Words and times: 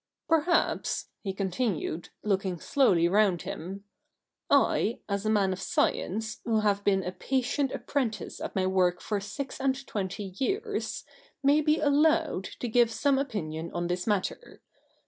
'Perhaps,' 0.27 1.09
he 1.21 1.31
continued, 1.31 2.09
looking 2.23 2.59
slowly 2.59 3.07
round 3.07 3.43
him,' 3.43 3.83
I, 4.49 5.01
as 5.07 5.27
a 5.27 5.29
man 5.29 5.53
of 5.53 5.61
science, 5.61 6.41
who 6.43 6.61
have 6.61 6.83
been 6.83 7.03
a 7.03 7.11
patient 7.11 7.71
ap 7.71 7.85
prentice 7.85 8.41
at 8.43 8.55
my 8.55 8.65
work 8.65 8.99
for 8.99 9.19
six 9.19 9.61
and 9.61 9.85
twenty 9.85 10.33
years, 10.39 11.03
may 11.43 11.61
be 11.61 11.79
allowed 11.79 12.45
to 12.61 12.67
give 12.67 12.89
some 12.89 13.19
opinion 13.19 13.69
on 13.75 13.85
this 13.85 14.07
matter. 14.07 14.63